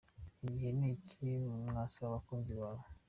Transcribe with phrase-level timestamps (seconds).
[0.45, 1.27] Igihe: Ni iki
[1.73, 2.83] wasaba abakunzi bawe?.